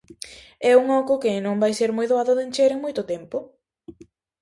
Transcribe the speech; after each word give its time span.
E 0.69 0.71
un 0.81 0.87
oco 1.01 1.21
que 1.23 1.43
non 1.45 1.61
vai 1.63 1.73
ser 1.79 1.91
moi 1.97 2.07
doado 2.11 2.31
de 2.35 2.43
encher 2.47 2.69
en 2.73 2.83
moito 2.85 3.01
tempo. 3.13 3.37